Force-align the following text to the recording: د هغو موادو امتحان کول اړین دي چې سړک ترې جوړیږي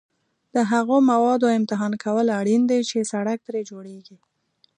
د 0.55 0.57
هغو 0.71 0.97
موادو 1.11 1.47
امتحان 1.59 1.93
کول 2.03 2.27
اړین 2.39 2.61
دي 2.71 2.79
چې 2.89 3.09
سړک 3.11 3.39
ترې 3.47 3.61
جوړیږي 3.69 4.17